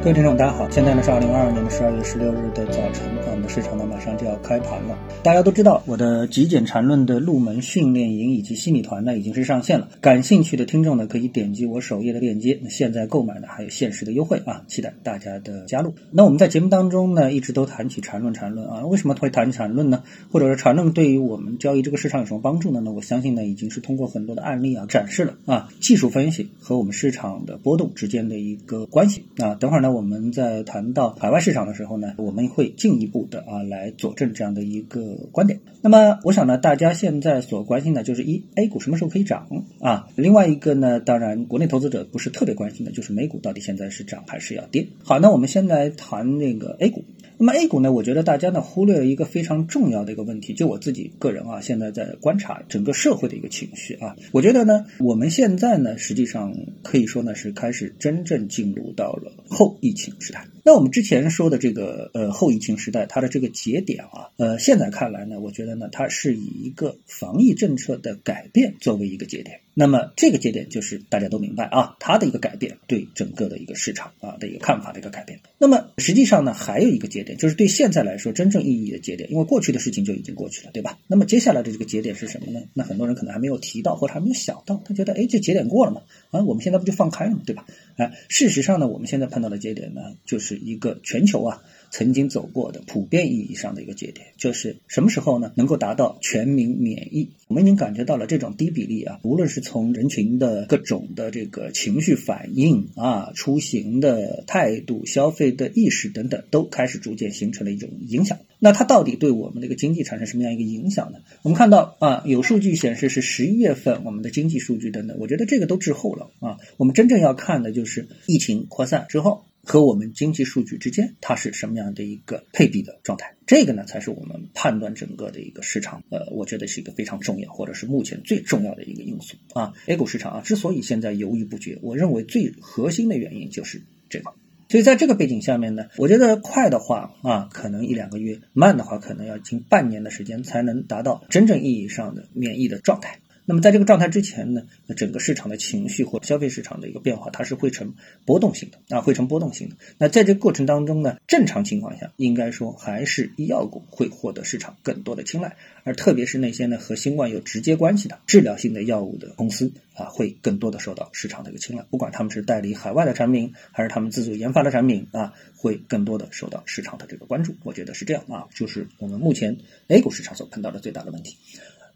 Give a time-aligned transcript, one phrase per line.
[0.00, 4.96] 各位听众，大家好，现在呢是二零二二年的十二月十六日的早晨，我们的市场呢马上就要开盘了。
[5.24, 15.92] 大家都知道，我的极简缠论的入门训练营以及心理团呢已经是上线了，感兴趣的听众呢可以点击我首页的链接，那现在购买呢还有限时的优惠啊，期待大家的加入。
[16.12, 20.04] 那我们在节目当中呢一直都谈起缠论，缠论啊，为什么会谈缠论呢？
[20.30, 22.80] 或者说缠论对于我们交易这个市场有什么帮助呢？
[22.84, 29.56] 那我相信呢已经是通过很多的案例啊展示了啊技术分析和我们市场的波动之间的一个关系啊。
[29.56, 35.58] 等会儿呢我我们在谈到海外市场的时候呢，我们会进一步的啊来佐证这样的一个观点。
[35.82, 39.48] 那么，我想呢，大家现在所关心的就是一 A 股什么时候可以涨
[39.80, 40.06] 啊？
[40.14, 44.86] 另外一个呢，当然国内投资者不是特别关心的，就是美股到底现在是涨还是要跌？
[45.02, 47.02] 好，那我们先来谈那个 A 股。
[47.40, 60.44] 那么 A 股呢，我觉得大家呢忽略了一个非常重要的一个问题，就我自己个人啊，现在在观察整个社会的一个情绪啊，我觉得呢，我们现在呢，实际上可以说呢是开始真正进入到了后疫情时代。
[60.68, 69.60] 那我们之前说的这个呃后疫情时代，它的这个节点啊，呃，现在看来呢，我觉得呢，它是以一个防疫政策的改变作为一个节点。
[69.72, 75.40] 那么这个节点就是大家都明白啊，它的一个改变对整个的一个市场啊的一个看法的一个改变。
[75.56, 80.98] 那么实际上呢，还有一个节点，就是对现在来说真正意义的节点，因为过去的事情就已经过去了，对吧？
[81.06, 82.60] 那么接下来的这个节点是什么呢？
[82.74, 86.02] 那很多人可能还没有提到，或者还没有想到，他觉得哎，这节点过了嘛？
[86.30, 87.64] 啊，我们现在不就放开了嘛，对吧？
[87.96, 91.62] 哎，事实上呢，我们现在碰到的节点呢，就是一个全球啊。
[91.90, 95.52] 曾经走过的普遍意义上的一个节点，就是什么时候呢？
[95.54, 97.30] 能够达到全民免疫？
[97.46, 108.36] 我们已经感觉到了这种低比例啊，无论是从人群的各种的这个情绪反应啊、出行的态度、消费的意识等等，都开始逐渐形成了一种影响。
[108.58, 111.20] 那它到底对我们这个经济产生什么样一个影响呢？
[111.40, 116.58] 我们看到啊，有数据显示是十一月份我们的经济数据等等，我觉得这个都滞后了啊。
[116.76, 119.46] 我们真正要看的就是疫情扩散之后。
[119.68, 123.34] 和我们经济数据之间，它是什么样的一个配比的状态？
[123.46, 129.74] 这个呢，才是我们判断整个的一个市场，呃，我觉得是一个非常重要，或者是目前最重要的一个因素啊。
[129.84, 134.32] A 股市场啊，之所以现在犹豫不决，我认为最核心的原因就是这个。
[134.70, 143.20] 所以在这个背景下面呢，我觉得快的话啊，可能一两个月；慢的话，可能要近半年的时间，才能达到真正意义上的免疫的状态。
[143.48, 147.94] 那么在这个状态之前呢，整个市场的情绪或消费市场的一个变化，它是会成
[148.26, 149.76] 波动性的啊，会成波动性的。
[149.96, 161.86] 那在这过程当中呢，正常情况下，应该说还是医药股会获得市场更多的青睐，而特别是那些呢和新冠有直接关系的治疗性的药物的公司啊，会更多的受到市场的一个青睐。
[161.88, 167.54] 不管他们是代理海外的产品，还是他们自主研发的产品啊，会更多的受到市场的这个关注。
[167.64, 171.38] 我觉得是这样啊，就是我们目前 A 股市场所碰到的最大的问题。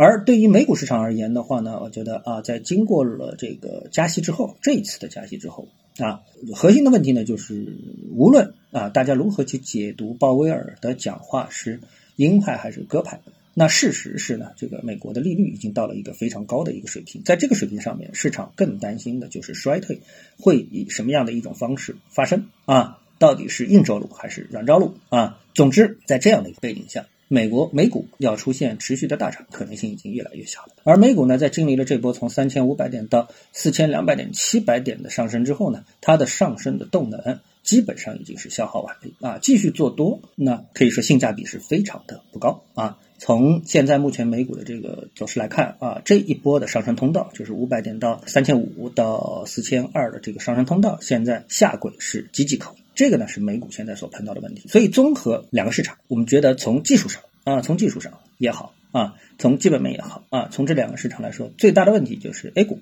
[0.00, 5.66] 而对于美股市场而言的话呢，我觉得啊，在经过了这个加息之后，这一次的加息之后
[5.98, 6.22] 啊，
[6.54, 7.74] 核心的问题呢，就是
[8.14, 11.80] 无论啊大家如何去解读鲍威尔的讲话是
[12.14, 13.20] 鹰派还是鸽派，
[13.54, 20.00] 那事实是呢，这个美国的利率已经到了一个非常高的一个水平，在这个水平上面，市场更担心的就是衰退
[20.38, 23.00] 会以什么样的一种方式发生啊？
[23.18, 25.40] 到底是硬着陆还是软着陆啊？
[25.54, 27.06] 总之，在这样的一个背景下。
[27.28, 42.98] 美国美股要出现持续的大涨可能性已经越来越小了，而美股呢，在经历了这波从三千五百点到四千两百点、七百点的上升之后呢，它的上升的动能基本上已经是消耗完毕啊，继续做多，那可以说性价比是非常的不高啊。
[43.18, 52.76] 从现在目前美股的这个走势来看啊，这一波的上升通道就是五百点到三千五到四千二的这个上升通道，现在下轨是岌岌可危。
[52.98, 62.80] 这个呢是美股现在所碰到的问题，所以综合两个市场，我们觉得从技术上啊，从技术上也好啊，从基本面也好啊，从这两个市场来说，最大的问题就是 A 股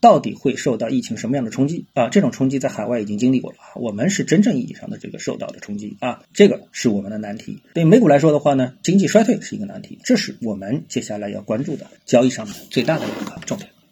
[0.00, 2.08] 到底会受到疫情什么样的冲击啊？
[2.08, 7.58] 这种冲击在海外已经经历过了，我们是真正意义上的这个受到的冲击啊，这个是我们的难题。
[7.74, 13.68] 对美股来说的话呢，经济衰退是一个难题，这是我们接下来要关注的交易上面最大的一个重点。